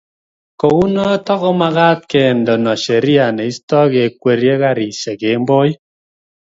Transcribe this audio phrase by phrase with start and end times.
[0.59, 5.69] kou noto komagaat kendeno Sheria neistoi kekwerie karishek kemboi